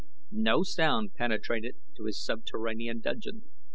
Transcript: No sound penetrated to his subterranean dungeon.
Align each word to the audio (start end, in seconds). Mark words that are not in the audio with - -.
No 0.31 0.63
sound 0.63 1.13
penetrated 1.13 1.75
to 1.95 2.05
his 2.05 2.19
subterranean 2.25 3.01
dungeon. 3.01 3.43